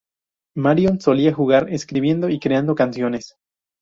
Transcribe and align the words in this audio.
Marion 0.55 0.99
solía 0.99 1.31
jugar 1.31 1.71
escribiendo 1.71 2.29
y 2.29 2.39
creando 2.39 2.73
canciones. 2.73 3.35